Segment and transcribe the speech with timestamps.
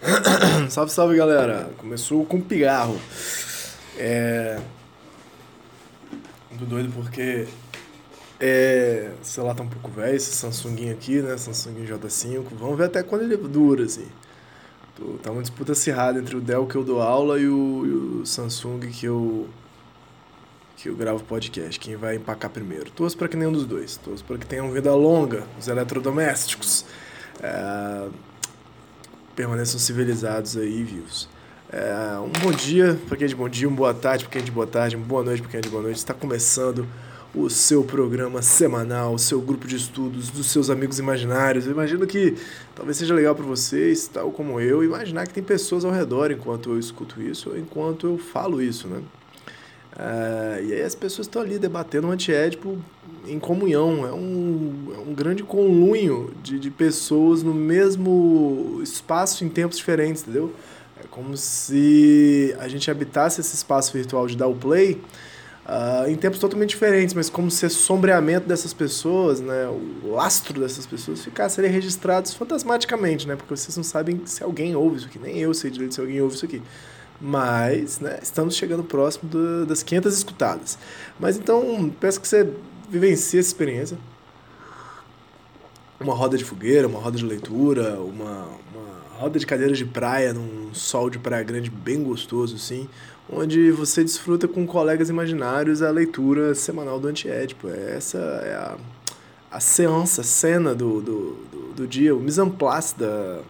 [0.70, 1.70] salve, salve galera!
[1.76, 2.98] Começou com pigarro.
[3.96, 4.60] É.
[6.50, 7.48] Muito doido porque.
[8.40, 9.12] É.
[9.20, 11.36] O celular tá um pouco velho, esse Samsung aqui, né?
[11.36, 12.44] Samsung J5.
[12.52, 14.08] Vamos ver até quando ele dura, assim.
[15.22, 18.26] Tá uma disputa acirrada entre o Dell que eu dou aula e o, e o
[18.26, 19.48] Samsung que eu.
[20.78, 21.78] Que eu gravo podcast.
[21.80, 22.88] Quem vai empacar primeiro?
[22.92, 23.96] Torço para que nenhum dos dois.
[23.96, 26.84] Torço para que tenham vida longa os eletrodomésticos.
[27.42, 28.08] É,
[29.34, 31.28] permaneçam civilizados aí, vivos.
[31.70, 34.40] É, um bom dia para quem é de bom dia, uma boa tarde para quem
[34.40, 35.96] é de boa tarde, uma boa noite para quem é de boa noite.
[35.96, 36.86] Está começando
[37.34, 41.66] o seu programa semanal, o seu grupo de estudos dos seus amigos imaginários.
[41.66, 42.36] Eu imagino que
[42.76, 46.70] talvez seja legal para vocês, tal como eu, imaginar que tem pessoas ao redor enquanto
[46.70, 49.02] eu escuto isso, ou enquanto eu falo isso, né?
[49.96, 52.78] É, e aí as pessoas estão ali debatendo um antiédipo
[53.26, 54.06] em comunhão.
[54.06, 60.22] É um, é um grande conluio de, de pessoas no mesmo espaço em tempos diferentes,
[60.22, 60.52] entendeu?
[61.02, 65.00] É como se a gente habitasse esse espaço virtual de dar o play
[65.68, 70.60] uh, em tempos totalmente diferentes, mas como se o sombreamento dessas pessoas, né, o lastro
[70.60, 73.36] dessas pessoas ficasse ali registrados fantasmaticamente, né?
[73.36, 76.20] Porque vocês não sabem se alguém ouve isso aqui, nem eu sei direito se alguém
[76.20, 76.62] ouve isso aqui.
[77.20, 80.78] Mas, né, estamos chegando próximo do, das 500 escutadas.
[81.18, 82.48] Mas então, peço que você
[82.88, 83.98] vivencie essa experiência.
[86.00, 90.32] Uma roda de fogueira, uma roda de leitura, uma, uma roda de cadeiras de praia
[90.32, 92.88] num sol de praia grande bem gostoso, assim,
[93.28, 97.68] onde você desfruta com colegas imaginários a leitura semanal do Antiédipo.
[97.68, 98.76] Essa é a,
[99.50, 103.40] a seança, a cena do, do, do, do dia, o mise en place da,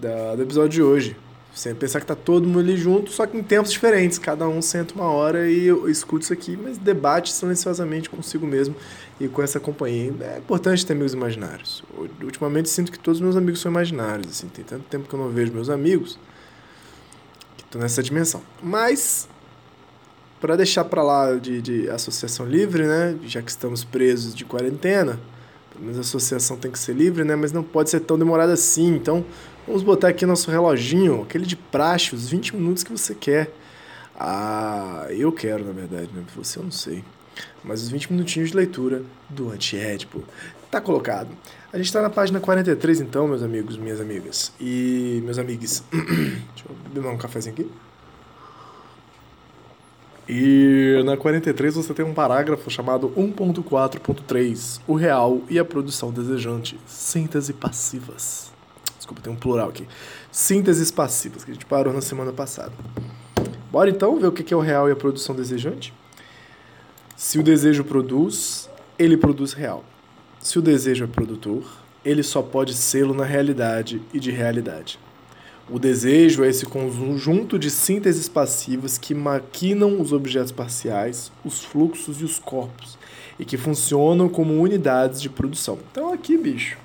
[0.00, 1.16] da, do episódio de hoje.
[1.54, 4.18] Você pensar que tá todo mundo ali junto, só que em tempos diferentes.
[4.18, 8.74] Cada um senta uma hora e eu escuto isso aqui, mas debate silenciosamente consigo mesmo
[9.20, 10.12] e com essa companhia.
[10.20, 11.84] É importante ter amigos imaginários.
[12.20, 14.32] Ultimamente sinto que todos os meus amigos são imaginários.
[14.32, 16.18] Assim, tem tanto tempo que eu não vejo meus amigos
[17.56, 18.42] que estou nessa dimensão.
[18.60, 19.28] Mas,
[20.40, 23.16] para deixar para lá de, de associação livre, né?
[23.26, 25.20] Já que estamos presos de quarentena,
[25.72, 27.36] pelo menos a associação tem que ser livre, né?
[27.36, 28.88] Mas não pode ser tão demorada assim.
[28.96, 29.24] Então,
[29.66, 33.50] Vamos botar aqui nosso reloginho, aquele de praxe, os 20 minutos que você quer.
[34.14, 36.22] Ah, eu quero, na verdade, né?
[36.36, 37.02] Você eu não sei.
[37.64, 40.22] Mas os 20 minutinhos de leitura do Antiédipo.
[40.70, 41.30] Tá colocado.
[41.72, 44.52] A gente está na página 43, então, meus amigos, minhas amigas.
[44.60, 45.82] E meus amigos.
[45.90, 47.70] Deixa eu beber um cafezinho aqui.
[50.28, 56.78] E na 43 você tem um parágrafo chamado 1.4.3, o real e a produção desejante,
[56.86, 58.53] síntese passivas.
[59.04, 59.86] Desculpa, tem um plural aqui.
[60.32, 62.72] Sínteses passivas, que a gente parou na semana passada.
[63.70, 65.92] Bora então ver o que é o real e a produção desejante?
[67.14, 69.84] Se o desejo produz, ele produz real.
[70.40, 71.62] Se o desejo é produtor,
[72.02, 74.98] ele só pode sê-lo na realidade e de realidade.
[75.68, 82.22] O desejo é esse conjunto de sínteses passivas que maquinam os objetos parciais, os fluxos
[82.22, 82.96] e os corpos,
[83.38, 85.78] e que funcionam como unidades de produção.
[85.90, 86.78] Então aqui, bicho,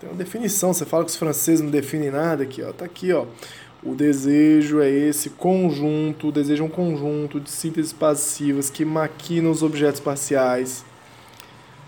[0.00, 3.12] tem uma definição, você fala que os franceses não definem nada aqui, ó, tá aqui,
[3.12, 3.26] ó.
[3.82, 9.50] O desejo é esse conjunto, o desejo é um conjunto de sínteses passivas que maquinam
[9.50, 10.84] os objetos parciais,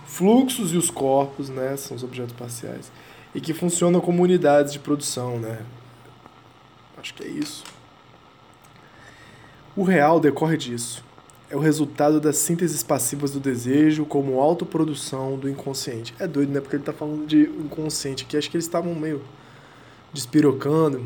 [0.07, 2.93] fluxos e os corpos, né, são os objetos parciais,
[3.35, 5.63] e que funcionam como unidades de produção, né.
[6.99, 7.65] Acho que é isso.
[9.75, 11.03] O real decorre disso
[11.53, 16.15] é o resultado das sínteses passivas do desejo como autoprodução do inconsciente.
[16.19, 16.63] É doido, né?
[16.63, 18.39] Porque ele está falando de inconsciente aqui.
[18.39, 19.21] Acho que eles estavam meio
[20.15, 21.03] despirocando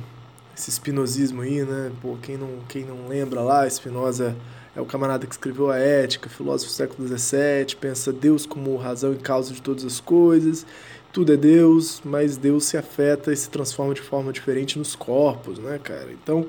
[0.56, 1.91] esse espinosismo aí, né?
[2.00, 4.37] Pô, quem não, quem não lembra lá, Spinoza
[4.76, 9.12] é o camarada que escreveu a Ética, filósofo do século XVII, pensa Deus como razão
[9.12, 10.65] e causa de todas as coisas.
[11.12, 15.59] Tudo é Deus, mas Deus se afeta e se transforma de forma diferente nos corpos,
[15.59, 16.12] né, cara?
[16.12, 16.47] Então,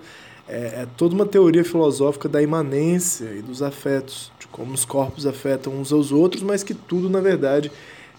[0.48, 5.26] é, é, toda uma teoria filosófica da imanência e dos afetos, de como os corpos
[5.26, 7.72] afetam uns aos outros, mas que tudo, na verdade,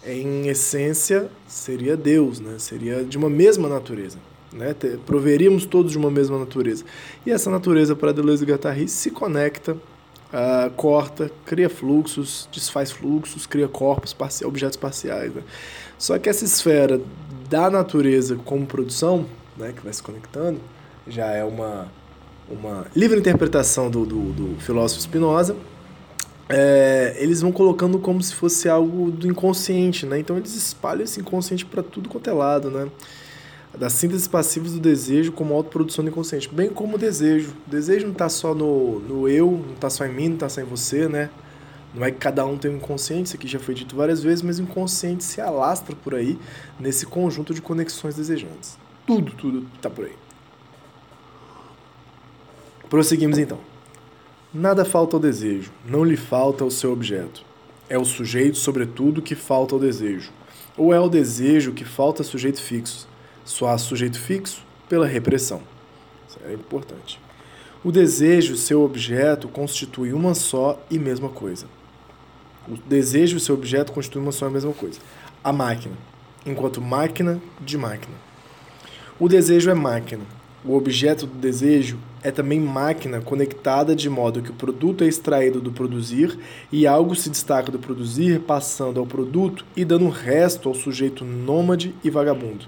[0.06, 2.56] em essência, seria Deus, né?
[2.58, 4.18] seria de uma mesma natureza.
[4.52, 4.74] Né?
[5.06, 6.84] Proveríamos todos de uma mesma natureza.
[7.24, 13.46] E essa natureza, para Deleuze e Guattari, se conecta uh, corta, cria fluxos, desfaz fluxos,
[13.46, 14.14] cria corpos,
[14.44, 15.34] objetos parciais.
[15.34, 15.42] Né?
[15.98, 17.00] Só que essa esfera
[17.48, 19.26] da natureza como produção,
[19.56, 20.60] né, que vai se conectando,
[21.06, 21.90] já é uma,
[22.50, 25.56] uma livre interpretação do, do, do filósofo Spinoza,
[26.48, 30.18] é, eles vão colocando como se fosse algo do inconsciente, né?
[30.18, 32.88] Então eles espalham esse inconsciente para tudo quanto é lado, né?
[33.78, 37.54] Das sínteses passivas do desejo como autoprodução do inconsciente, bem como o desejo.
[37.66, 40.48] O desejo não está só no, no eu, não está só em mim, não está
[40.48, 41.28] só em você, né?
[41.94, 44.42] Não é que cada um tem um inconsciente, isso aqui já foi dito várias vezes,
[44.42, 46.38] mas o inconsciente se alastra por aí
[46.78, 48.78] nesse conjunto de conexões desejantes.
[49.06, 50.27] Tudo, tudo está por aí.
[52.88, 53.58] Prosseguimos então.
[54.52, 57.44] Nada falta ao desejo, não lhe falta o seu objeto.
[57.86, 60.30] É o sujeito, sobretudo, que falta ao desejo.
[60.76, 63.06] Ou é o desejo que falta sujeito fixo.
[63.44, 65.60] Só há sujeito fixo pela repressão.
[66.28, 67.20] Isso é importante.
[67.84, 71.66] O desejo, seu objeto, constitui uma só e mesma coisa.
[72.66, 74.98] O desejo seu objeto constituem uma só e mesma coisa.
[75.44, 75.94] A máquina,
[76.44, 78.16] enquanto máquina de máquina.
[79.18, 80.24] O desejo é máquina,
[80.64, 85.60] o objeto do desejo é também máquina conectada de modo que o produto é extraído
[85.60, 86.38] do produzir
[86.70, 91.24] e algo se destaca do produzir, passando ao produto e dando o resto ao sujeito
[91.24, 92.66] nômade e vagabundo.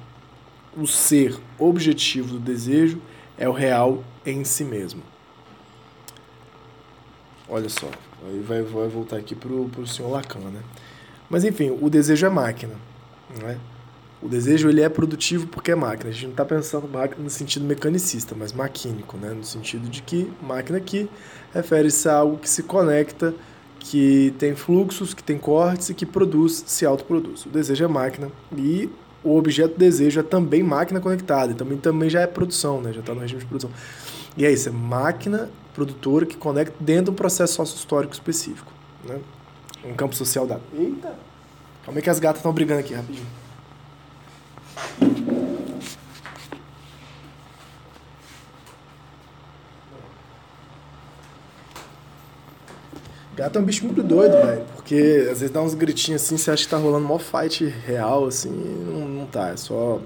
[0.77, 3.01] O ser objetivo do desejo
[3.37, 5.03] é o real em si mesmo.
[7.49, 7.91] Olha só,
[8.25, 10.63] aí vai, vai voltar aqui para o senhor Lacan, né?
[11.29, 12.75] Mas enfim, o desejo é máquina,
[13.41, 13.59] não é?
[14.23, 16.11] O desejo ele é produtivo porque é máquina.
[16.11, 19.31] A gente não está pensando máquina no sentido mecanicista, mas maquínico, né?
[19.31, 21.09] no sentido de que máquina aqui
[21.55, 23.35] refere-se a algo que se conecta,
[23.79, 27.47] que tem fluxos, que tem cortes e que produz, se autoproduz.
[27.47, 28.91] O desejo é máquina e
[29.25, 32.93] o objeto desejo é também máquina conectada, também, também já é produção, né?
[32.93, 33.71] já está no regime de produção.
[34.37, 38.71] E é isso, é máquina produtora que conecta dentro de um processo sócio-histórico específico.
[39.05, 39.19] Né?
[39.85, 40.63] Um campo social dado.
[40.75, 41.15] Eita!
[41.85, 43.27] Calma aí que as gatas estão brigando aqui, rapidinho.
[53.41, 54.67] Gato é um bicho muito doido, velho.
[54.77, 58.27] Porque às vezes dá uns gritinhos assim, você acha que tá rolando mó fight real,
[58.27, 59.99] assim, não, não tá, é só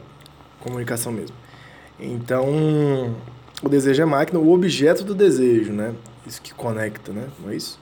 [0.60, 1.34] comunicação mesmo.
[1.98, 2.46] Então,
[3.60, 5.96] o desejo é máquina, o objeto do desejo, né?
[6.24, 7.26] Isso que conecta, né?
[7.42, 7.80] Não é isso?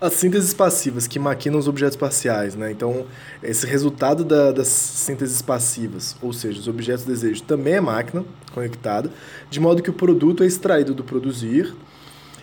[0.00, 2.70] As sínteses passivas que maquinam os objetos parciais, né?
[2.70, 3.06] Então,
[3.42, 8.24] esse resultado da, das sínteses passivas, ou seja, os objetos de desejo, também é máquina
[8.52, 9.10] conectada,
[9.50, 11.74] de modo que o produto é extraído do produzir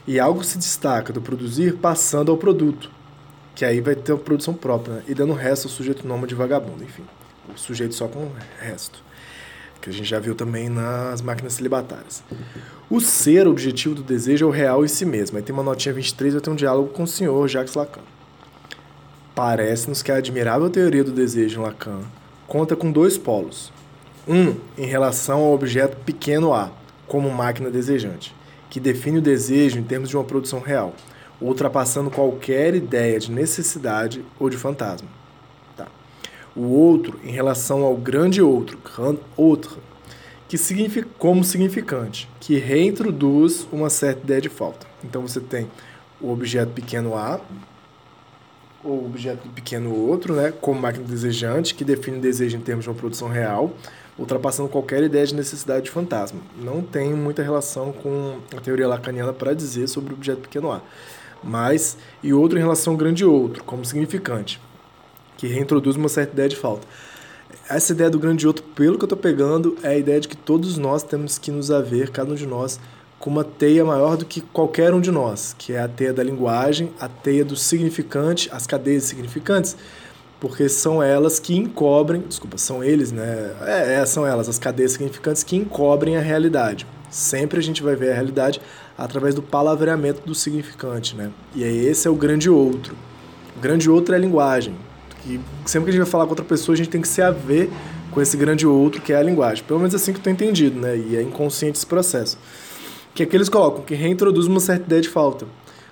[0.08, 2.90] e algo se destaca do produzir passando ao produto,
[3.54, 5.04] que aí vai ter uma produção própria, né?
[5.08, 7.04] e dando resto ao sujeito nômade vagabundo, enfim,
[7.54, 9.04] o sujeito só com resto
[9.82, 12.24] que a gente já viu também nas máquinas celibatárias.
[12.90, 15.38] O ser objetivo do desejo é o real em si mesmo.
[15.38, 18.02] Aí tem uma notinha 23, vai ter um diálogo com o senhor Jacques Lacan.
[19.34, 22.02] Parece-nos que a admirável teoria do desejo em Lacan
[22.48, 23.74] conta com dois polos.
[24.28, 26.72] Um, em relação ao objeto pequeno a,
[27.08, 28.36] como máquina desejante,
[28.70, 30.94] que define o desejo em termos de uma produção real,
[31.42, 35.21] ultrapassando qualquer ideia de necessidade ou de fantasma
[36.56, 38.78] o outro em relação ao grande outro,
[39.38, 39.78] outro,
[40.48, 44.86] que significa como significante, que reintroduz uma certa ideia de falta.
[45.04, 45.70] Então você tem
[46.20, 47.40] o objeto pequeno A,
[48.84, 52.90] o objeto pequeno outro, né, como máquina desejante, que define o desejo em termos de
[52.90, 53.72] uma produção real,
[54.18, 56.42] ultrapassando qualquer ideia de necessidade de fantasma.
[56.62, 60.82] Não tem muita relação com a teoria lacaniana para dizer sobre o objeto pequeno A.
[61.44, 64.60] Mas, e outro em relação ao grande outro, como significante
[65.42, 66.86] que reintroduz uma certa ideia de falta.
[67.68, 70.38] Essa ideia do grande outro, pelo que eu estou pegando, é a ideia de que
[70.38, 72.80] todos nós temos que nos haver, cada um de nós,
[73.18, 76.22] com uma teia maior do que qualquer um de nós, que é a teia da
[76.22, 79.76] linguagem, a teia do significante, as cadeias significantes,
[80.40, 83.56] porque são elas que encobrem, desculpa, são eles, né?
[83.62, 86.86] É, é, são elas, as cadeias significantes que encobrem a realidade.
[87.10, 88.62] Sempre a gente vai ver a realidade
[88.96, 91.32] através do palavreamento do significante, né?
[91.56, 92.96] E aí esse é o grande outro.
[93.58, 94.76] O grande outro é a linguagem.
[95.26, 97.22] E sempre que a gente vai falar com outra pessoa, a gente tem que se
[97.22, 97.70] haver
[98.12, 99.64] com esse grande outro que é a linguagem.
[99.64, 100.98] Pelo menos assim que eu tenho entendido, né?
[100.98, 102.38] E é inconsciente esse processo.
[103.14, 105.46] Que é que eles colocam, que reintroduz uma certa ideia de falta.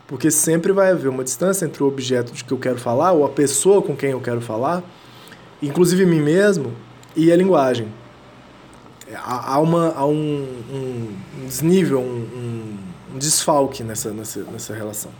[0.07, 3.25] Porque sempre vai haver uma distância entre o objeto de que eu quero falar, ou
[3.25, 4.83] a pessoa com quem eu quero falar,
[5.61, 6.73] inclusive mim mesmo,
[7.15, 7.87] e a linguagem.
[9.15, 12.77] Há, uma, há um, um desnível, um,
[13.13, 15.11] um desfalque nessa, nessa, nessa relação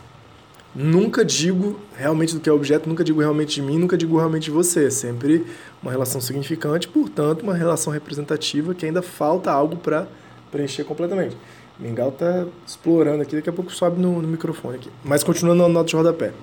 [0.75, 4.43] nunca digo realmente do que é objeto, nunca digo realmente de mim, nunca digo realmente
[4.43, 4.85] de você.
[4.85, 5.45] É sempre
[5.81, 10.07] uma relação significante, portanto, uma relação representativa que ainda falta algo para
[10.51, 11.35] preencher completamente.
[11.79, 14.89] Mingau tá explorando aqui, daqui a pouco sobe no, no microfone aqui.
[15.03, 16.33] Mas continuando na nota de rodapé.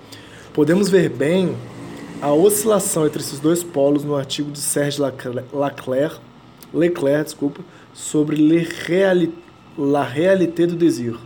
[0.55, 1.55] Podemos ver bem
[2.23, 6.19] a oscilação entre esses dois polos no artigo de Serge Leclerc,
[6.73, 7.61] Leclerc desculpa,
[7.93, 9.33] sobre le reali,
[9.77, 11.21] La réalité du désir,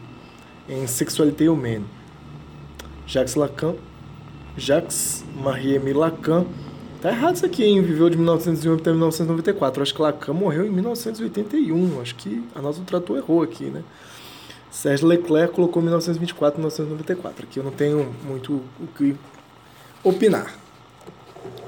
[0.68, 1.84] em Sexualité humaine.
[3.10, 3.74] Jacques Lacan,
[4.56, 6.46] Jacques Marie-Émile Lacan,
[7.02, 7.82] tá errado isso aqui, hein?
[7.82, 9.82] Viveu de 1901 até 1994.
[9.82, 12.00] Acho que Lacan morreu em 1981.
[12.00, 13.82] Acho que a nossa tratou errou aqui, né?
[14.70, 17.46] Serge Leclerc colocou 1924 e 1994.
[17.46, 19.16] Aqui eu não tenho muito o que
[20.04, 20.54] opinar.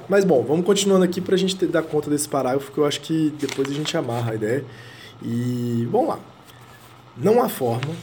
[0.07, 3.01] Mas bom, vamos continuando aqui para a gente dar conta desse parágrafo, que eu acho
[3.01, 4.63] que depois a gente amarra a ideia.
[5.21, 6.19] E vamos lá.
[7.17, 7.93] Não há forma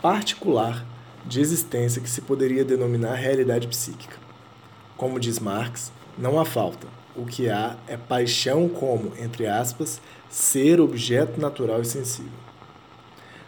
[0.00, 0.86] particular
[1.26, 4.16] de existência que se poderia denominar realidade psíquica.
[4.96, 6.86] Como diz Marx, não há falta.
[7.14, 12.30] O que há é paixão como, entre aspas, ser objeto natural e sensível.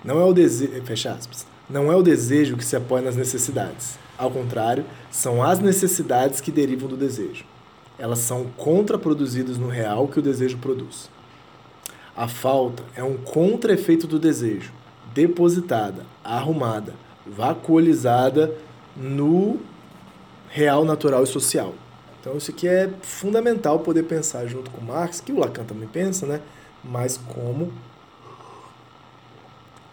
[0.05, 3.99] Não é o desejo, fecha aspas, não é o desejo que se apoia nas necessidades.
[4.17, 7.45] Ao contrário, são as necessidades que derivam do desejo.
[7.99, 11.11] Elas são contraproduzidas no real que o desejo produz.
[12.17, 14.73] A falta é um contra-efeito do desejo,
[15.15, 16.95] depositada, arrumada,
[17.29, 18.55] vacuolizada
[18.97, 19.59] no
[20.49, 21.75] real, natural e social.
[22.21, 26.27] Então isso aqui é fundamental poder pensar junto com Marx, que o Lacan também pensa,
[26.27, 26.41] né?
[26.85, 27.73] Mas como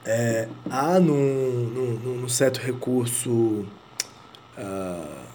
[0.06, 3.66] é, há num, num, num certo recurso
[4.58, 5.26] Uh,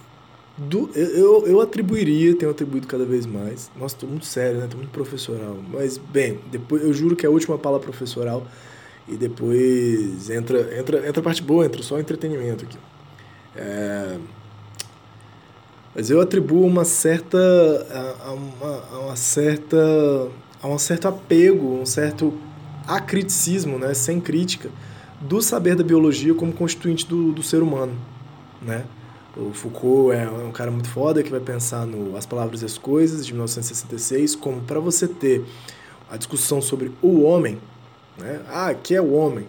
[0.57, 3.71] do, eu, eu atribuiria, tenho atribuído cada vez mais.
[3.77, 4.67] Nossa, tô muito sério, né?
[4.69, 5.57] Tô muito professoral.
[5.71, 8.47] Mas, bem, depois eu juro que é a última palavra professoral
[9.11, 12.79] e depois entra, entra, entra a parte boa, entra só entretenimento aqui.
[13.57, 14.17] É,
[15.95, 17.37] mas eu atribuo uma certa.
[18.25, 19.77] A, uma, a uma certa.
[20.63, 22.33] a um certo apego, um certo
[22.87, 23.93] acriticismo, né?
[23.95, 24.71] Sem crítica,
[25.21, 27.95] do saber da biologia como constituinte do, do ser humano,
[28.63, 28.85] né?
[29.37, 32.77] O Foucault é um cara muito foda que vai pensar no As Palavras e as
[32.77, 35.45] Coisas, de 1966, como para você ter
[36.11, 37.59] a discussão sobre o homem,
[38.21, 38.41] né?
[38.49, 39.47] Ah, que é o homem?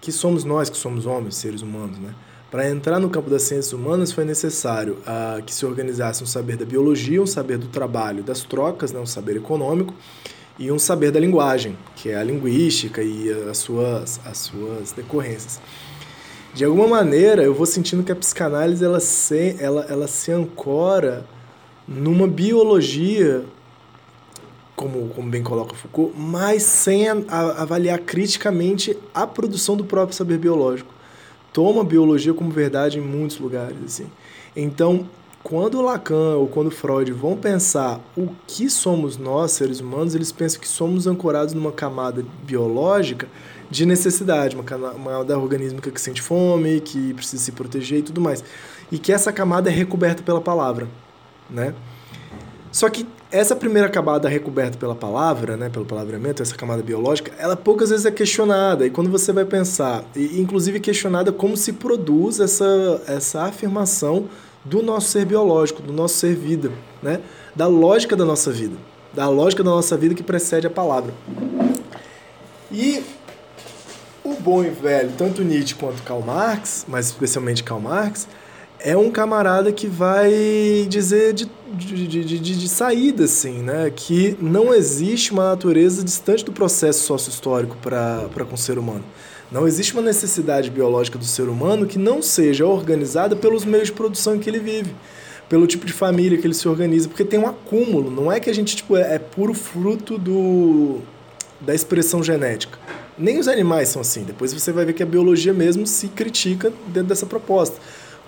[0.00, 2.14] Que somos nós que somos homens, seres humanos, né?
[2.50, 6.56] Para entrar no campo das ciências humanas foi necessário ah, que se organizasse um saber
[6.56, 8.98] da biologia, um saber do trabalho, das trocas, né?
[8.98, 9.92] um saber econômico
[10.58, 15.60] e um saber da linguagem, que é a linguística e as suas, as suas decorrências
[16.58, 21.24] de alguma maneira eu vou sentindo que a psicanálise ela se, ela, ela se ancora
[21.86, 23.44] numa biologia
[24.78, 30.16] como, como bem coloca Foucault, mas sem a, a, avaliar criticamente a produção do próprio
[30.16, 30.94] saber biológico.
[31.52, 33.76] Toma a biologia como verdade em muitos lugares.
[33.84, 34.06] Assim.
[34.54, 35.08] Então,
[35.42, 40.60] quando Lacan ou quando Freud vão pensar o que somos nós, seres humanos, eles pensam
[40.60, 43.26] que somos ancorados numa camada biológica
[43.68, 48.44] de necessidade, uma camada orgânica que sente fome, que precisa se proteger e tudo mais.
[48.92, 50.86] E que essa camada é recoberta pela palavra,
[51.50, 51.74] né?
[52.70, 57.56] Só que essa primeira camada recoberta pela palavra, né, pelo palavramento, essa camada biológica, ela
[57.56, 58.86] poucas vezes é questionada.
[58.86, 64.28] E quando você vai pensar, e inclusive questionada como se produz essa, essa afirmação
[64.64, 66.70] do nosso ser biológico, do nosso ser vida,
[67.02, 67.20] né?
[67.54, 68.76] Da lógica da nossa vida,
[69.14, 71.12] da lógica da nossa vida que precede a palavra.
[72.70, 73.02] E
[74.22, 78.28] o bom e velho, tanto Nietzsche quanto Karl Marx, mas especialmente Karl Marx,
[78.80, 83.92] é um camarada que vai dizer de, de, de, de, de saída, assim, né?
[83.94, 89.04] Que não existe uma natureza distante do processo sócio-histórico para com o ser humano.
[89.50, 93.94] Não existe uma necessidade biológica do ser humano que não seja organizada pelos meios de
[93.94, 94.94] produção em que ele vive,
[95.48, 98.10] pelo tipo de família que ele se organiza, porque tem um acúmulo.
[98.10, 100.98] Não é que a gente tipo, é, é puro fruto do,
[101.60, 102.78] da expressão genética.
[103.16, 104.22] Nem os animais são assim.
[104.22, 107.76] Depois você vai ver que a biologia mesmo se critica dentro dessa proposta.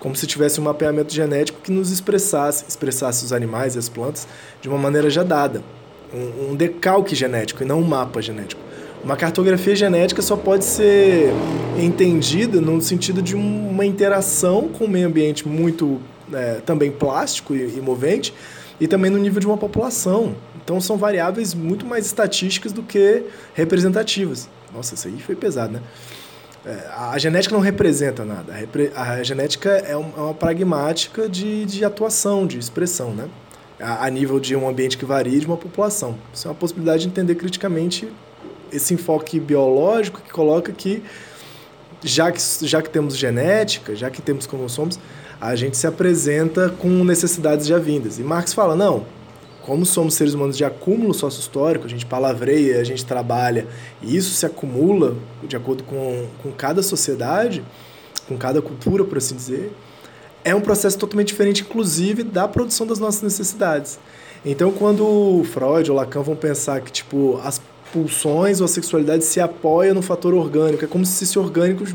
[0.01, 4.27] Como se tivesse um mapeamento genético que nos expressasse, expressasse os animais e as plantas
[4.59, 5.61] de uma maneira já dada.
[6.11, 8.59] Um, um decalque genético e não um mapa genético.
[9.03, 11.31] Uma cartografia genética só pode ser
[11.77, 16.01] entendida no sentido de uma interação com o meio ambiente muito
[16.33, 18.33] é, também plástico e, e movente
[18.79, 20.35] e também no nível de uma população.
[20.63, 24.49] Então são variáveis muito mais estatísticas do que representativas.
[24.73, 25.81] Nossa, isso aí foi pesado, né?
[26.65, 28.53] É, a genética não representa nada.
[28.95, 33.27] A, genética é, é uma pragmática de, de atuação, de expressão, né?
[33.79, 36.15] A, nível de um ambiente que varia de uma população.
[36.31, 38.07] Isso é uma possibilidade de entender criticamente
[38.71, 41.03] esse enfoque biológico que coloca que
[42.03, 44.99] já que, já que temos genética, já que temos como somos,
[45.39, 48.19] a gente se apresenta com necessidades já vindas.
[48.19, 49.05] E Marx fala, não,
[49.71, 53.65] como somos seres humanos de acúmulo sócio-histórico, a gente palavreia, a gente trabalha,
[54.01, 57.63] e isso se acumula de acordo com, com cada sociedade,
[58.27, 59.71] com cada cultura, por assim dizer,
[60.43, 63.97] é um processo totalmente diferente, inclusive, da produção das nossas necessidades.
[64.45, 67.61] Então, quando Freud ou Lacan vão pensar que, tipo, as
[67.93, 71.85] pulsões ou a sexualidade se apoia no fator orgânico, é como se esse orgânico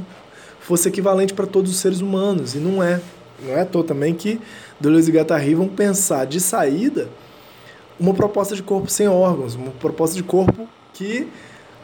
[0.61, 3.02] fosse equivalente para todos os seres humanos, e não é.
[3.47, 4.40] Não é à toa também que
[4.80, 7.06] Deleuze e Guattari vão pensar de saída
[7.99, 11.29] uma proposta de corpo sem órgãos, uma proposta de corpo que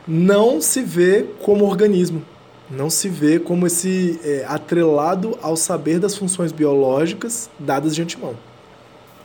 [0.06, 2.24] não se vê como organismo,
[2.70, 8.34] não se vê como esse é, atrelado ao saber das funções biológicas dadas de antemão.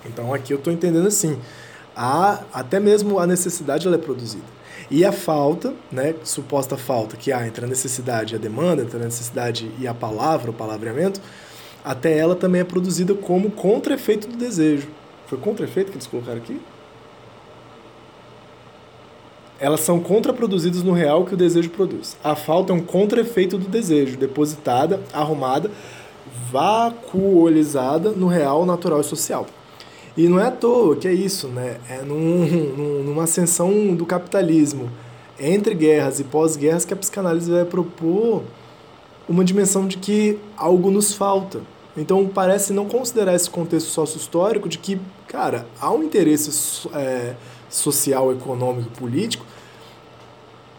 [0.06, 1.38] Então aqui eu estou entendendo assim,
[1.96, 4.58] a, até mesmo a necessidade ela é produzida.
[4.90, 8.98] E a falta, né, suposta falta que há entre a necessidade e a demanda, entre
[8.98, 11.20] a necessidade e a palavra, o palavreamento,
[11.84, 14.88] até ela também é produzida como contra-efeito do desejo.
[15.26, 16.60] Foi contra-efeito que eles colocaram aqui?
[19.60, 22.16] Elas são contraproduzidas no real que o desejo produz.
[22.24, 25.72] A falta é um contra-efeito do desejo, depositada, arrumada,
[26.52, 29.48] vacuolizada no real, natural e social.
[30.16, 31.78] E não é à toa que é isso, né?
[31.90, 34.90] É num, numa ascensão do capitalismo
[35.40, 38.44] entre guerras e pós-guerras que a psicanálise vai propor
[39.30, 41.62] uma dimensão de que algo nos falta.
[41.96, 47.36] Então parece não considerar esse contexto sócio-histórico de que, cara, há um interesse é,
[47.70, 49.46] social, econômico, político,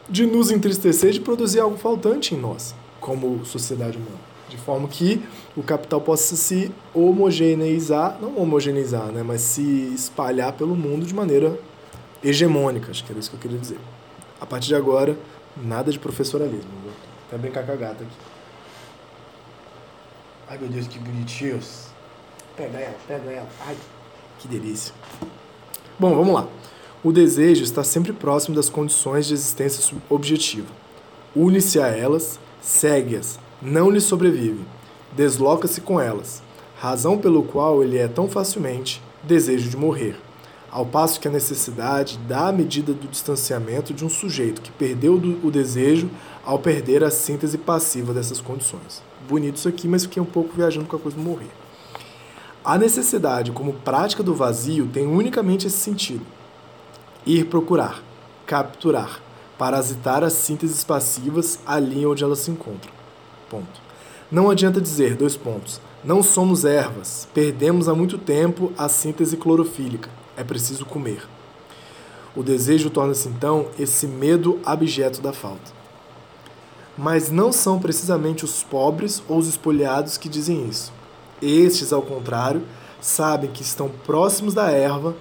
[0.09, 4.19] de nos entristecer, de produzir algo faltante em nós, como sociedade humana.
[4.49, 5.23] De forma que
[5.55, 11.59] o capital possa se homogeneizar, não homogeneizar, né, mas se espalhar pelo mundo de maneira
[12.25, 13.79] hegemônica, acho que era isso que eu queria dizer.
[14.41, 15.19] A partir de agora,
[15.57, 16.71] nada de professoralismo.
[16.83, 16.93] Vou
[17.27, 18.17] até brincar com a gata aqui.
[20.49, 21.89] Ai meu Deus, que bonitinhos.
[22.57, 23.49] Pega ela, pega ela.
[23.67, 23.77] Ai,
[24.39, 24.95] que delícia.
[25.99, 26.49] Bom, vamos lá.
[27.03, 30.67] O desejo está sempre próximo das condições de existência objetiva.
[31.35, 34.65] Une-se a elas, segue-as, não lhe sobrevive,
[35.17, 36.43] desloca-se com elas,
[36.77, 40.17] razão pelo qual ele é tão facilmente desejo de morrer,
[40.73, 45.15] ao passo que a necessidade dá a medida do distanciamento de um sujeito que perdeu
[45.15, 46.11] o desejo
[46.45, 49.05] ao perder a síntese passiva dessas condições.
[49.29, 51.51] Bonito isso aqui, mas fiquei um pouco viajando com a coisa de morrer.
[52.65, 56.27] A necessidade como prática do vazio tem unicamente esse sentido
[57.29, 58.03] ir procurar,
[58.47, 59.21] capturar,
[59.59, 62.91] parasitar as sínteses passivas ali onde elas se encontram.
[63.51, 63.83] Ponto.
[64.33, 70.09] Não adianta dizer, dois pontos, não somos ervas, perdemos há muito tempo a síntese clorofílica,
[70.39, 71.23] é preciso comer.
[72.35, 75.77] O desejo torna-se então esse medo abjeto da falta.
[76.97, 80.93] Mas não são precisamente os pobres ou os espoliados que dizem isso.
[81.43, 82.63] Estes, ao contrário,
[83.01, 85.15] sabem que estão próximos da erva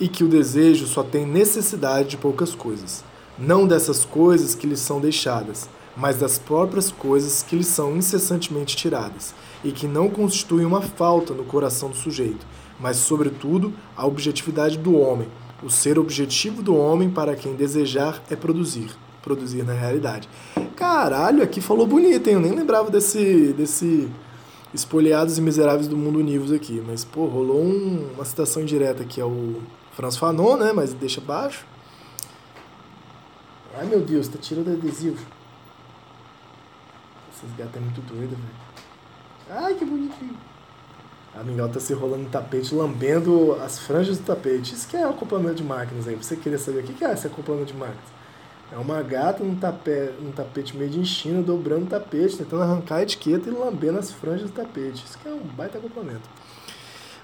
[0.00, 3.04] e que o desejo só tem necessidade de poucas coisas,
[3.38, 8.76] não dessas coisas que lhe são deixadas, mas das próprias coisas que lhe são incessantemente
[8.76, 9.34] tiradas,
[9.64, 12.46] e que não constituem uma falta no coração do sujeito,
[12.78, 15.28] mas, sobretudo, a objetividade do homem,
[15.62, 18.90] o ser objetivo do homem para quem desejar é produzir,
[19.22, 20.28] produzir na realidade.
[20.76, 22.34] Caralho, aqui falou bonito, hein?
[22.34, 24.08] Eu nem lembrava desse, desse
[24.72, 29.20] espoliados e miseráveis do mundo univos aqui, mas, pô, rolou um, uma citação indireta aqui
[29.20, 29.32] ao
[29.98, 30.72] Franz Fanon, né?
[30.72, 31.66] Mas deixa baixo.
[33.76, 35.26] Ai meu Deus, tá tirando adesivo.
[37.32, 39.64] Essas gatas é muito doida, velho.
[39.64, 40.36] Ai que bonitinho.
[41.34, 44.72] A Mingau tá se rolando no tapete, lambendo as franjas do tapete.
[44.72, 46.14] Isso que é acoplamento de máquinas aí.
[46.14, 48.06] Você queria saber o que é esse acoplamento de máquinas?
[48.70, 52.96] É uma gata num tapete, num tapete meio de China, dobrando o tapete, tentando arrancar
[52.96, 55.04] a etiqueta e lambendo as franjas do tapete.
[55.04, 56.28] Isso que é um baita acoplamento.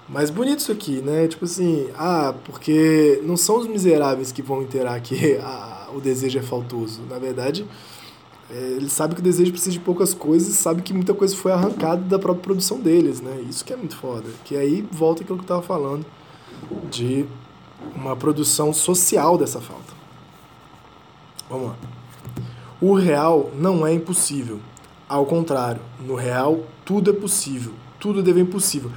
[0.07, 1.27] Mas bonito isso aqui, né?
[1.27, 6.37] Tipo assim, ah, porque não são os miseráveis que vão interar que ah, o desejo
[6.37, 7.01] é faltoso.
[7.09, 7.65] Na verdade,
[8.49, 11.35] é, eles sabem que o desejo precisa de poucas coisas e sabem que muita coisa
[11.35, 13.43] foi arrancada da própria produção deles, né?
[13.49, 14.29] Isso que é muito foda.
[14.43, 16.05] Que aí volta aquilo que eu tava falando
[16.91, 17.25] de
[17.95, 19.93] uma produção social dessa falta.
[21.49, 21.75] Vamos lá.
[22.79, 24.59] O real não é impossível.
[25.07, 27.73] Ao contrário, no real tudo é possível.
[27.99, 28.91] Tudo deve é impossível.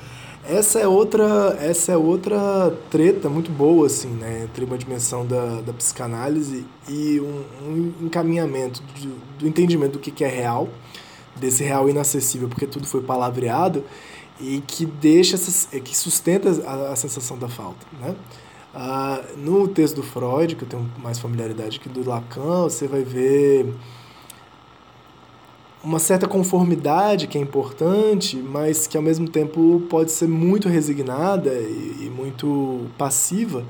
[0.48, 4.44] Essa é outra, essa é outra treta muito boa, assim, né?
[4.44, 10.10] Entre uma dimensão da, da psicanálise e um, um encaminhamento do, do entendimento do que,
[10.10, 10.66] que é real,
[11.36, 13.84] desse real inacessível, porque tudo foi palavreado,
[14.40, 18.16] e que deixa, essas, que sustenta a, a sensação da falta, né?
[18.74, 23.02] Ah, no texto do Freud, que eu tenho mais familiaridade que do Lacan, você vai
[23.02, 23.74] ver
[25.88, 31.50] uma certa conformidade que é importante, mas que ao mesmo tempo pode ser muito resignada
[31.50, 33.64] e, e muito passiva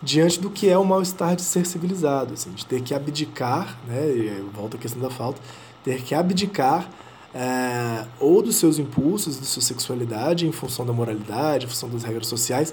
[0.00, 4.44] diante do que é o mal-estar de ser civilizado, assim, de ter que abdicar, né,
[4.54, 5.40] volta à questão da falta,
[5.82, 6.88] ter que abdicar
[7.34, 12.04] é, ou dos seus impulsos, da sua sexualidade, em função da moralidade, em função das
[12.04, 12.72] regras sociais,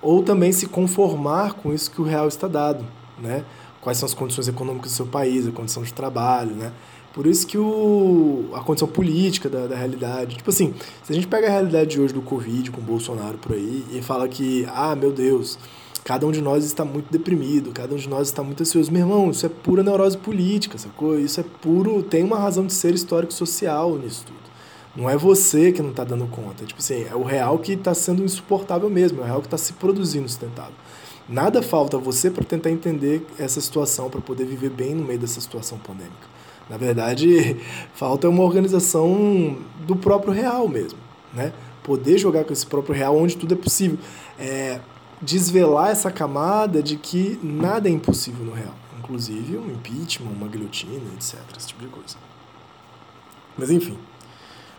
[0.00, 2.84] ou também se conformar com isso que o real está dado,
[3.18, 3.44] né?
[3.80, 6.72] Quais são as condições econômicas do seu país, a condição de trabalho, né?
[7.12, 10.36] Por isso que o, a condição política da, da realidade.
[10.36, 13.36] Tipo assim, se a gente pega a realidade de hoje do Covid com o Bolsonaro
[13.38, 15.58] por aí e fala que, ah, meu Deus,
[16.04, 18.90] cada um de nós está muito deprimido, cada um de nós está muito ansioso.
[18.90, 21.18] Meu irmão, isso é pura neurose política, sacou?
[21.18, 22.02] Isso é puro.
[22.02, 24.42] Tem uma razão de ser histórico-social nisso tudo.
[24.96, 26.64] Não é você que não está dando conta.
[26.64, 29.58] Tipo assim, é o real que está sendo insuportável mesmo, é o real que está
[29.58, 30.74] se produzindo sustentável.
[31.28, 35.40] Nada falta você para tentar entender essa situação, para poder viver bem no meio dessa
[35.40, 36.32] situação pandêmica.
[36.72, 37.58] Na verdade,
[37.92, 40.98] falta uma organização do próprio real mesmo,
[41.34, 41.52] né?
[41.82, 43.98] Poder jogar com esse próprio real onde tudo é possível.
[44.38, 44.80] É,
[45.20, 48.74] desvelar essa camada de que nada é impossível no real.
[48.98, 51.40] Inclusive um impeachment, uma guilhotina, etc.
[51.58, 52.16] Esse tipo de coisa.
[53.58, 53.98] Mas enfim.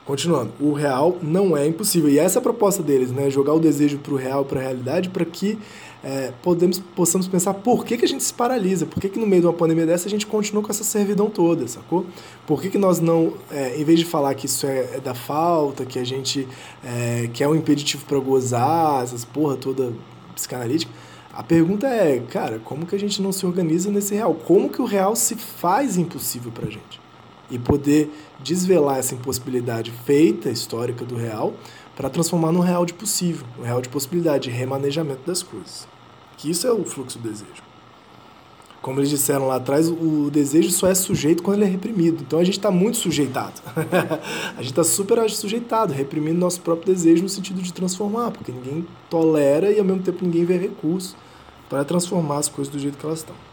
[0.05, 2.09] Continuando, o real não é impossível.
[2.09, 3.29] E essa é a proposta deles, né?
[3.29, 5.57] Jogar o desejo para o real, para a realidade, para que
[6.03, 9.25] é, podemos, possamos pensar por que, que a gente se paralisa, por que, que no
[9.25, 12.05] meio de uma pandemia dessa a gente continua com essa servidão toda, sacou?
[12.45, 15.13] Por que, que nós não, é, em vez de falar que isso é, é da
[15.13, 16.45] falta, que a gente
[16.83, 19.93] é, quer um impeditivo para gozar, essas porra toda
[20.35, 20.91] psicanalítica,
[21.31, 24.35] a pergunta é, cara, como que a gente não se organiza nesse real?
[24.35, 27.02] Como que o real se faz impossível pra gente?
[27.53, 28.11] E poder
[28.43, 31.53] desvelar essa impossibilidade feita, histórica do real,
[31.95, 35.87] para transformar num real de possível, um real de possibilidade, de remanejamento das coisas.
[36.37, 37.61] Que isso é o fluxo do desejo.
[38.81, 42.23] Como eles disseram lá atrás, o desejo só é sujeito quando ele é reprimido.
[42.25, 43.61] Então a gente está muito sujeitado.
[44.57, 48.85] a gente está super sujeitado, reprimindo nosso próprio desejo no sentido de transformar, porque ninguém
[49.09, 51.15] tolera e ao mesmo tempo ninguém vê recurso
[51.69, 53.52] para transformar as coisas do jeito que elas estão.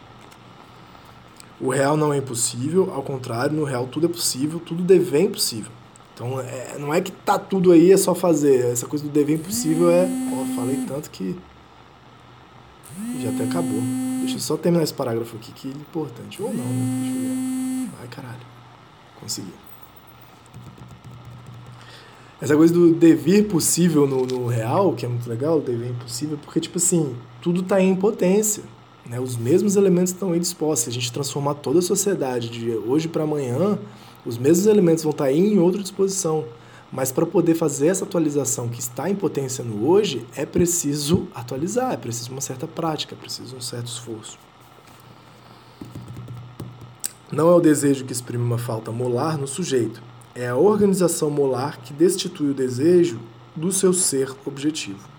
[1.61, 5.71] O real não é impossível, ao contrário, no real tudo é possível, tudo devém possível.
[6.13, 8.71] Então é, não é que tá tudo aí, é só fazer.
[8.71, 10.07] Essa coisa do dever impossível é.
[10.33, 11.35] Ó, falei tanto que.
[13.21, 13.81] Já até acabou.
[14.19, 16.41] Deixa eu só terminar esse parágrafo aqui que é importante.
[16.41, 17.01] Ou não, né?
[17.01, 17.89] Deixa eu ver.
[18.01, 18.45] Ai, caralho.
[19.19, 19.53] Consegui.
[22.41, 26.39] Essa coisa do dever possível no, no real, que é muito legal, o dever impossível,
[26.43, 28.63] porque, tipo assim, tudo está em potência.
[29.05, 29.19] Né?
[29.19, 30.85] Os mesmos elementos estão aí dispostos.
[30.85, 33.77] Se a gente transformar toda a sociedade de hoje para amanhã,
[34.25, 36.45] os mesmos elementos vão estar tá aí em outra disposição.
[36.91, 41.93] Mas para poder fazer essa atualização que está em potência no hoje, é preciso atualizar,
[41.93, 44.37] é preciso uma certa prática, é preciso um certo esforço.
[47.31, 50.03] Não é o desejo que exprime uma falta molar no sujeito,
[50.35, 53.21] é a organização molar que destitui o desejo
[53.55, 55.10] do seu ser objetivo.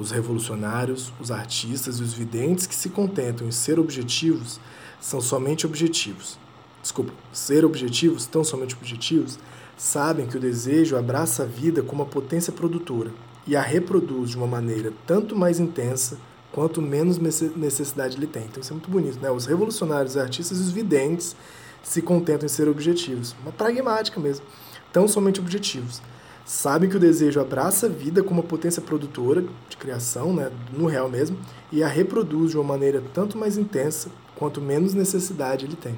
[0.00, 4.58] Os revolucionários, os artistas e os videntes que se contentam em ser objetivos
[4.98, 6.38] são somente objetivos.
[6.80, 9.38] Desculpa, ser objetivos, tão somente objetivos,
[9.76, 13.12] sabem que o desejo abraça a vida como uma potência produtora
[13.46, 16.16] e a reproduz de uma maneira tanto mais intensa
[16.50, 18.44] quanto menos necessidade ele tem.
[18.44, 19.30] Então isso é muito bonito, né?
[19.30, 21.36] Os revolucionários, os artistas e os videntes
[21.82, 24.46] se contentam em ser objetivos, uma pragmática mesmo,
[24.90, 26.00] tão somente objetivos.
[26.52, 30.86] Sabem que o desejo abraça a vida como uma potência produtora de criação, né, no
[30.86, 31.38] real mesmo,
[31.70, 35.96] e a reproduz de uma maneira tanto mais intensa quanto menos necessidade ele tem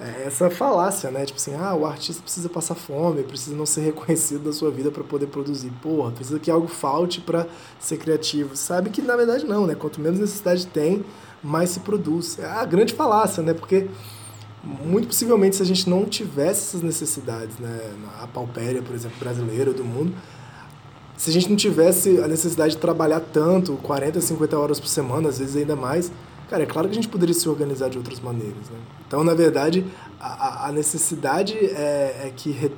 [0.00, 1.24] é essa falácia, né?
[1.24, 4.90] Tipo assim, ah, o artista precisa passar fome, precisa não ser reconhecido da sua vida
[4.90, 5.70] para poder produzir.
[5.82, 7.46] Porra, precisa que algo falte para
[7.78, 8.56] ser criativo.
[8.56, 9.74] Sabe que na verdade não, né?
[9.74, 11.04] Quanto menos necessidade tem,
[11.42, 12.38] mais se produz.
[12.38, 13.54] É a grande falácia, né?
[13.54, 13.88] Porque
[14.64, 17.94] muito possivelmente se a gente não tivesse essas necessidades, né?
[18.20, 20.14] A paupéria, por exemplo, brasileira do mundo,
[21.16, 25.28] se a gente não tivesse a necessidade de trabalhar tanto, 40, 50 horas por semana,
[25.28, 26.10] às vezes ainda mais,
[26.48, 28.68] Cara, é claro que a gente poderia se organizar de outras maneiras.
[28.70, 28.78] Né?
[29.06, 29.84] Então, na verdade,
[30.20, 32.70] a, a necessidade é, é que re,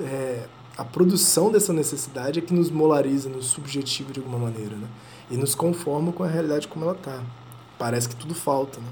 [0.00, 4.86] é, a produção dessa necessidade é que nos molariza, nos subjetiva de alguma maneira, né?
[5.30, 7.20] E nos conforma com a realidade como ela está.
[7.78, 8.86] Parece que tudo falta, né?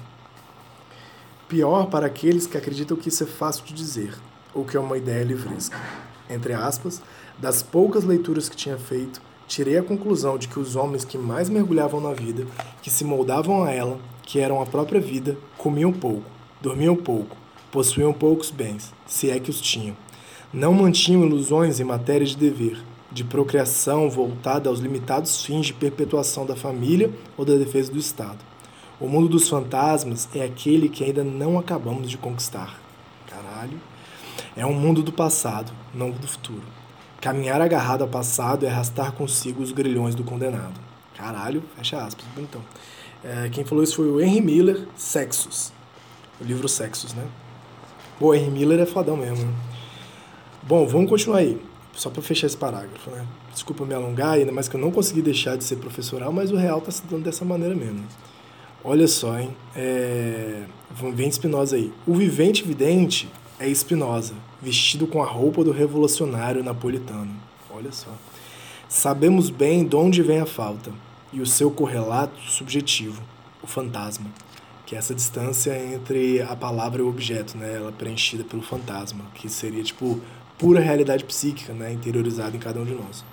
[1.49, 4.13] Pior para aqueles que acreditam que isso é fácil de dizer,
[4.53, 5.79] ou que é uma ideia livresca.
[6.29, 7.01] Entre aspas,
[7.39, 11.49] das poucas leituras que tinha feito, tirei a conclusão de que os homens que mais
[11.49, 12.45] mergulhavam na vida,
[12.83, 16.29] que se moldavam a ela, que eram a própria vida, comiam pouco,
[16.61, 17.37] dormiam pouco,
[17.71, 19.97] possuíam poucos bens, se é que os tinham.
[20.53, 22.83] Não mantinham ilusões em matéria de dever,
[23.13, 28.56] de procriação voltada aos limitados fins de perpetuação da família ou da defesa do Estado.
[28.99, 32.81] O mundo dos fantasmas é aquele que ainda não acabamos de conquistar.
[33.27, 33.79] Caralho.
[34.57, 36.63] É um mundo do passado, não do futuro.
[37.21, 40.81] Caminhar agarrado ao passado é arrastar consigo os grilhões do condenado.
[41.15, 42.63] Caralho, fecha aspas, bonitão.
[43.23, 45.73] É, quem falou isso foi o Henry Miller, Sexos.
[46.41, 47.27] O livro Sexos, né?
[48.19, 49.45] Pô, Henry Miller é fodão mesmo.
[49.45, 49.55] Né?
[50.63, 51.61] Bom, vamos continuar aí.
[51.95, 53.27] Só para fechar esse parágrafo, né?
[53.53, 56.57] Desculpa me alongar, ainda mais que eu não consegui deixar de ser professoral, mas o
[56.57, 58.07] real tá se dando dessa maneira mesmo.
[58.85, 59.55] Olha só, hein?
[59.75, 60.63] É...
[61.15, 61.93] Vem Spinoza aí.
[62.07, 67.35] O vivente vidente é Spinoza, vestido com a roupa do revolucionário napolitano.
[67.71, 68.11] Olha só.
[68.89, 70.93] Sabemos bem de onde vem a falta
[71.33, 73.21] e o seu correlato subjetivo,
[73.63, 74.31] o fantasma,
[74.87, 77.75] que é essa distância entre a palavra e o objeto, né?
[77.75, 80.21] Ela é preenchida pelo fantasma, que seria tipo
[80.57, 81.93] pura realidade psíquica, né?
[81.93, 83.25] Interiorizada em cada um de nós.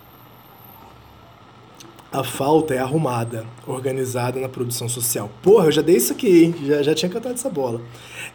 [2.14, 5.32] A falta é arrumada, organizada na produção social.
[5.42, 6.56] Porra, eu já dei isso aqui, hein?
[6.64, 7.82] Já, já tinha cantado essa bola.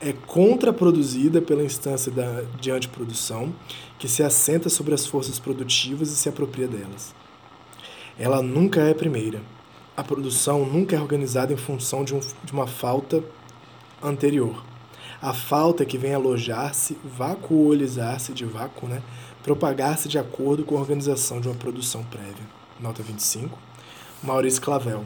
[0.01, 3.55] É contraproduzida pela instância da, de antiprodução,
[3.97, 7.15] que se assenta sobre as forças produtivas e se apropria delas.
[8.19, 9.41] Ela nunca é primeira.
[9.97, 13.23] A produção nunca é organizada em função de, um, de uma falta
[14.03, 14.65] anterior.
[15.23, 19.05] A falta é que vem alojar-se, vacuolizar-se de vácuo, né?
[19.45, 22.59] propagar-se de acordo com a organização de uma produção prévia.
[22.81, 23.68] Nota 25.
[24.21, 25.05] Maurice Clavel,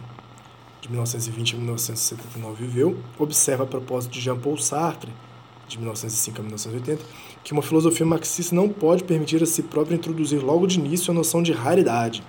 [0.81, 5.13] de 1920 a 1979, viveu, observa a propósito de Jean-Paul Sartre,
[5.69, 7.05] de 1905 a 1980,
[7.45, 11.15] que uma filosofia marxista não pode permitir a si própria introduzir logo de início a
[11.15, 12.23] noção de raridade.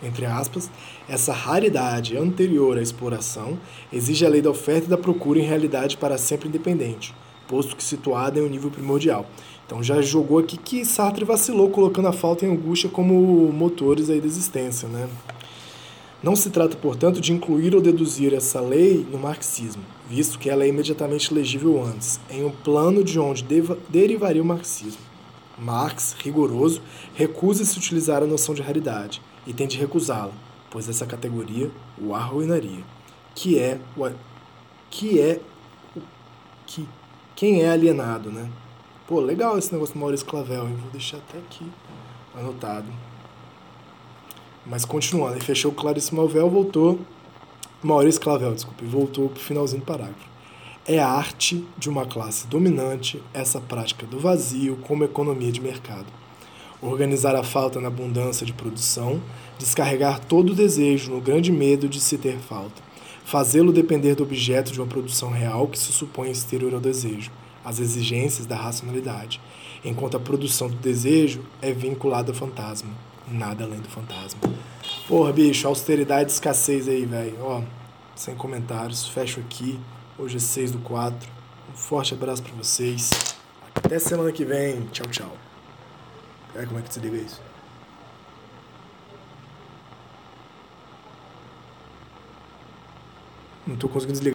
[0.00, 0.70] Entre aspas,
[1.08, 3.58] essa raridade anterior à exploração
[3.92, 7.12] exige a lei da oferta e da procura em realidade para sempre independente,
[7.48, 9.26] posto que situada em um nível primordial.
[9.66, 14.08] Então já jogou aqui que Sartre vacilou colocando a falta e a angústia como motores
[14.08, 15.08] aí da existência, né?
[16.22, 20.64] Não se trata, portanto, de incluir ou deduzir essa lei no marxismo, visto que ela
[20.64, 25.00] é imediatamente legível antes, em um plano de onde deva, derivaria o marxismo.
[25.58, 26.82] Marx, rigoroso,
[27.14, 30.32] recusa-se utilizar a noção de raridade e tem de recusá-la,
[30.70, 32.84] pois essa categoria o arruinaria,
[33.34, 34.10] que é o
[34.90, 35.40] que é
[35.96, 36.00] o
[36.66, 36.86] que
[37.34, 38.50] quem é alienado, né?
[39.06, 40.66] Pô, legal esse negócio do Maurício Clavel?
[40.66, 41.66] Vou deixar até aqui
[42.34, 42.86] anotado.
[44.66, 47.00] Mas continuando, ele fechou Clarice Malvel, voltou.
[47.82, 50.28] Maurício Clavel, desculpe, voltou para o finalzinho do parágrafo.
[50.86, 56.06] É a arte de uma classe dominante essa prática do vazio como economia de mercado.
[56.82, 59.20] Organizar a falta na abundância de produção,
[59.58, 62.82] descarregar todo o desejo no grande medo de se ter falta,
[63.24, 67.30] fazê-lo depender do objeto de uma produção real que se supõe exterior ao desejo,
[67.64, 69.40] às exigências da racionalidade,
[69.84, 74.40] enquanto a produção do desejo é vinculada ao fantasma nada além do fantasma.
[75.06, 77.36] Porra, bicho, austeridade e escassez aí, velho.
[77.40, 77.62] Ó,
[78.14, 79.78] sem comentários, fecho aqui.
[80.18, 81.28] Hoje é 6 do 4.
[81.70, 83.10] Um forte abraço para vocês.
[83.74, 84.86] Até semana que vem.
[84.92, 85.36] Tchau, tchau.
[86.54, 87.40] É, como é que desliga isso?
[93.66, 94.28] Não tô conseguindo desligar.